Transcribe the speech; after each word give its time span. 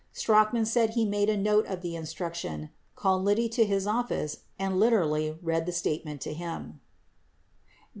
17 0.13 0.19
Strachan 0.19 0.65
said 0.65 0.89
he 0.95 1.05
made 1.05 1.29
a 1.29 1.37
note 1.37 1.67
of 1.67 1.81
the 1.81 1.95
instruction, 1.95 2.71
called 2.95 3.23
Liddy 3.23 3.47
to 3.49 3.63
his 3.63 3.85
office 3.85 4.37
and 4.57 4.79
literally 4.79 5.37
read 5.43 5.67
the 5.67 5.71
statement 5.71 6.21
to 6.21 6.33
him. 6.33 6.79